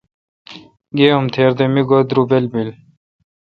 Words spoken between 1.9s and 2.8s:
درُبل بیل۔